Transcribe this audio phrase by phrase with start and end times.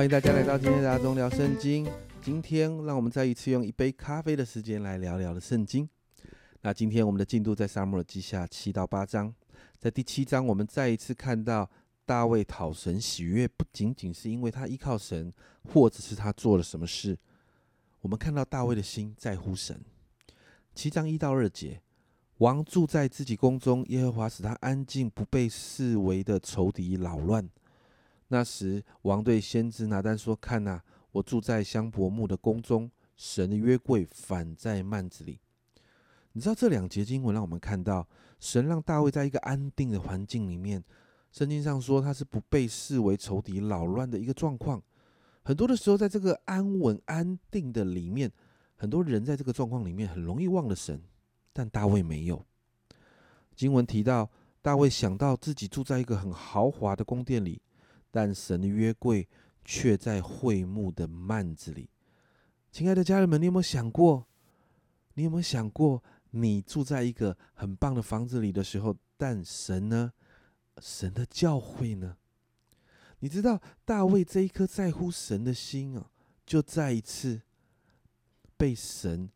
[0.00, 1.86] 欢迎大家来到今天的阿忠聊圣经。
[2.22, 5.86] 今天让我们再一次用一杯咖啡的时间来聊聊的圣经。
[6.62, 9.30] 那今天我们的进度在撒母耳记下七到八章，
[9.78, 11.68] 在第七章我们再一次看到
[12.06, 15.30] 大卫讨神喜悦，不仅仅是因为他依靠神，
[15.70, 17.14] 或者是他做了什么事。
[18.00, 19.78] 我们看到大卫的心在乎神。
[20.74, 21.82] 七章一到二节，
[22.38, 27.46] 王住在自己宫中，耶和华使他安静，不被视为的仇敌扰乱。
[28.32, 30.80] 那时，王对先知拿单说：“看呐，
[31.10, 35.40] 我住在香柏木的宫中，神的约柜反在幔子里。”
[36.32, 38.06] 你知道这两节经文让我们看到，
[38.38, 40.80] 神让大卫在一个安定的环境里面。
[41.32, 44.80] 圣经上说他是不被视为仇敌扰乱的一个状况。
[45.42, 48.30] 很多的时候，在这个安稳安定的里面，
[48.76, 51.02] 很多人在这个状况里面很容易忘了神，
[51.52, 52.46] 但大卫没有。
[53.56, 54.30] 经文提到，
[54.62, 57.60] 大卫想到自己住在一个很豪华的宫殿里。
[58.10, 59.28] 但神的约柜
[59.64, 61.88] 却在会幕的幔子里。
[62.72, 64.26] 亲爱的家人们，你有没有想过？
[65.14, 70.12] 你有没有想过，你住在一个很棒的房子里的时候，但神呢？
[70.80, 72.16] 神的教会呢？
[73.18, 76.10] 你知道大卫这一颗在乎神的心啊，
[76.46, 77.42] 就再一次
[78.56, 79.30] 被神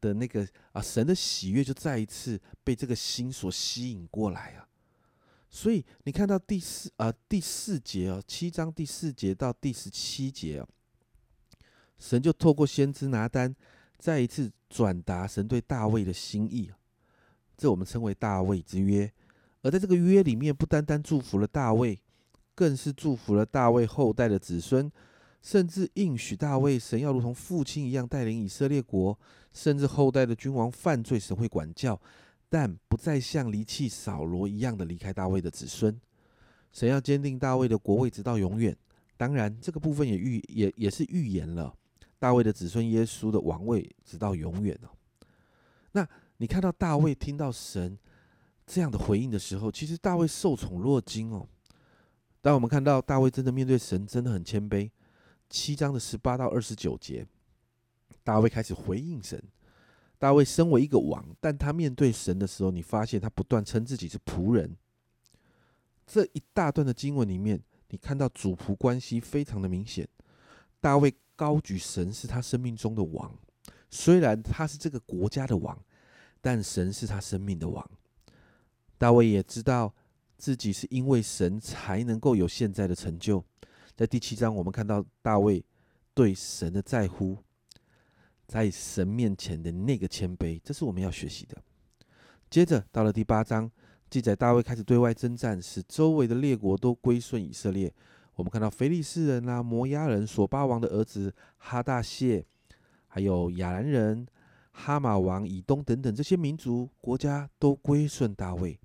[0.00, 4.68] 的那个啊神的喜悦，就再一次被这个心所吸引过来啊。
[5.52, 10.68] 所以你看到第四啊第四节哦，七章第四节到第十七节哦，
[11.98, 13.54] 神就透过先知拿单
[13.98, 16.70] 再一次转达神对大卫的心意
[17.56, 19.12] 这我们称为大卫之约。
[19.60, 22.00] 而在这个约里面，不单单祝福了大卫，
[22.54, 24.90] 更是祝福了大卫后代的子孙，
[25.42, 29.16] 甚至应许大卫，神要如同父亲一样带领以色列国，
[29.52, 32.00] 甚至后代的君王犯罪，神会管教。
[32.52, 35.98] 但不再像离弃扫罗一样的离开大卫的子孙，
[36.70, 38.76] 神要坚定大卫的国位直到永远。
[39.16, 41.74] 当然，这个部分也预也也是预言了
[42.18, 44.90] 大卫的子孙耶稣的王位直到永远哦。
[45.92, 46.06] 那
[46.36, 47.98] 你看到大卫听到神
[48.66, 51.48] 这样的回应的时候，其实大卫受宠若惊哦。
[52.42, 54.90] 当我们看到大卫真的面对神，真的很谦卑。
[55.48, 57.26] 七章的十八到二十九节，
[58.22, 59.42] 大卫开始回应神。
[60.22, 64.76] 大卫身为一个王，但他面对神的时候，你发现他不断称自己是仆人。
[66.06, 70.08] 这一大段的经文里面，你看到主仆关系非常的明显。
[70.80, 73.36] 大卫高举神是他生命中的王，
[73.90, 75.76] 虽然他是这个国家的王，
[76.40, 77.84] 但神是他生命的王。
[78.98, 79.92] 大卫也知道
[80.38, 83.44] 自己是因为神才能够有现在的成就。
[83.96, 85.64] 在第七章，我们看到大卫
[86.14, 87.36] 对神的在乎。
[88.46, 91.56] 在神面前的那个谦卑，这是我们要学习的。
[92.50, 93.70] 接着到了第八章，
[94.10, 97.90] 记载大卫开始对外征战，使周围的列国都归顺以色列。
[98.34, 102.44] 我们看到腓利斯人啊、摩押人、索巴王的儿子哈大谢，
[103.08, 104.26] 还有亚兰人、
[104.72, 108.78] 哈马王以东等等这些民族国家都归顺大卫。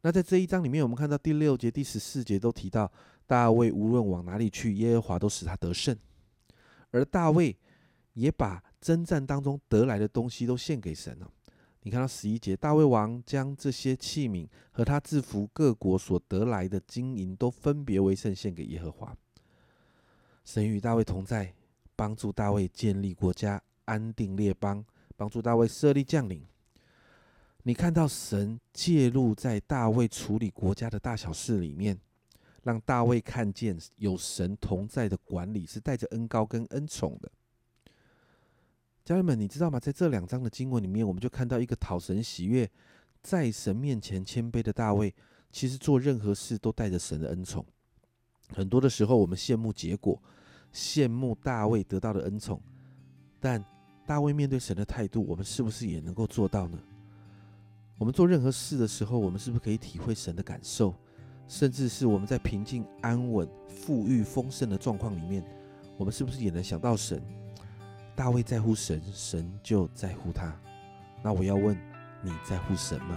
[0.00, 2.90] 那在这一章里面，我们看到第六节、第十四节都提到
[3.26, 5.96] 大卫无论往哪里去，耶和华都使他得胜，
[6.90, 7.56] 而大卫
[8.14, 8.64] 也把。
[8.80, 11.30] 征战当中得来的东西都献给神了。
[11.82, 19.16] 你看到十一节，大卫王将这些器皿和他制服各国所得来的金银都分别为圣献给耶和华。
[20.44, 21.54] 神与大卫同在，
[21.94, 24.84] 帮助大卫建立国家，安定列邦，
[25.16, 26.44] 帮助大卫设立将领。
[27.62, 31.98] 你看到神介入在大卫处理国家的大小事里面，
[32.62, 37.30] 让大卫看见有神同在的管理是带着恩高跟恩宠的。
[39.08, 39.80] 家人们，你知道吗？
[39.80, 42.70] 在这两章的经文里面，我们就看到一个讨神喜悦、
[43.22, 45.14] 在神面前谦卑的大卫，
[45.50, 47.64] 其实做任何事都带着神的恩宠。
[48.50, 50.22] 很多的时候，我们羡慕结果，
[50.74, 52.60] 羡慕大卫得到的恩宠，
[53.40, 53.64] 但
[54.06, 56.78] 大卫面对神的态度，我们是不是也能够做到呢？
[57.96, 60.94] 我们做任何事的时候，我们是不是可以体会神的感受？
[61.46, 65.42] 甚至是我们在平静、安稳、富裕、丰盛的状况里面，
[65.96, 67.22] 我们是不是也能想到神？
[68.18, 70.52] 大卫在乎神，神就在乎他。
[71.22, 71.78] 那我要问，
[72.20, 73.16] 你在乎神吗？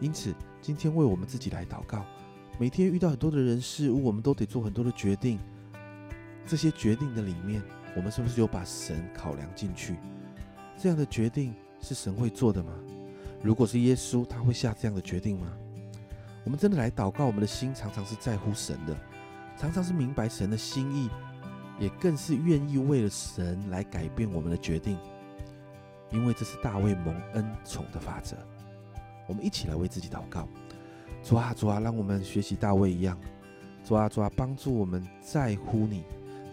[0.00, 2.04] 因此，今天为我们自己来祷告。
[2.58, 5.40] 每天遇到很多的人事物，我们都得做很多的决定。
[6.46, 7.62] 这些决定的里面，
[7.96, 9.96] 我们是不是有把神考量进去？
[10.76, 12.74] 这样的决定是神会做的吗？
[13.42, 15.50] 如果是耶稣，他会下这样的决定吗？
[16.44, 18.94] 我们真的来祷告，我们的心常常是在乎神的，
[19.56, 21.08] 常常是明白神的心意。
[21.80, 24.96] 也更是愿意为了神来改变我们的决定，
[26.10, 28.36] 因为这是大卫蒙恩宠的法则。
[29.26, 30.46] 我们一起来为自己祷告：
[31.24, 33.18] 主啊，主啊，让我们学习大卫一样，
[33.82, 36.04] 主啊，主啊，帮助我们在乎你，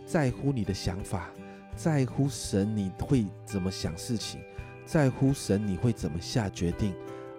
[0.06, 1.30] 在乎你的想法，
[1.76, 4.40] 在乎神你会怎么想事情，
[4.86, 6.94] 在乎神你会怎么下决定。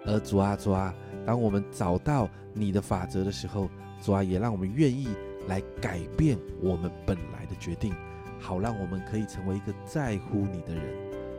[0.05, 0.93] 而主啊，主啊，
[1.25, 3.69] 当我们找到你的法则的时候，
[4.01, 5.09] 主啊，也让我们愿意
[5.47, 7.93] 来改变我们本来的决定，
[8.39, 10.83] 好让我们可以成为一个在乎你的人。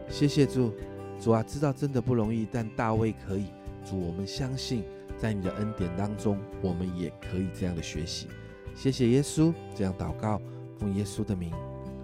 [0.08, 0.73] 谢谢主，
[1.20, 3.47] 主啊，知道真的不容易，但大卫可以。
[3.85, 4.85] 主，我们相信，
[5.17, 8.26] 在你的恩典当中，我们也可以这样的学习。
[8.75, 10.41] 谢谢耶稣，这样祷告，
[10.79, 11.52] 奉耶稣的名，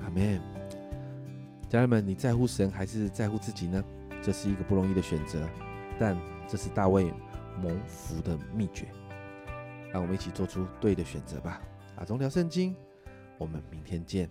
[0.02, 0.40] 阿门。
[1.69, 3.82] 家人们，你在乎神还是在乎自己呢？
[4.22, 5.46] 这是一个不容易的选择，
[5.98, 6.16] 但
[6.48, 7.12] 这是大卫
[7.60, 8.87] 蒙福的秘诀。
[9.93, 11.60] 让我们一起做出对的选择吧。
[11.96, 12.76] 阿中聊圣经，
[13.38, 14.31] 我们明天见。